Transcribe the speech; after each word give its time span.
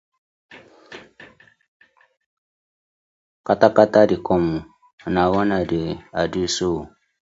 Katakata 3.45 4.01
dey 4.09 4.21
com 4.27 4.43
ooo, 4.51 5.11
na 5.13 5.23
run 5.31 5.49
I 6.21 6.25
dey 6.33 6.47
so 6.55 6.67
ooo. 6.73 6.83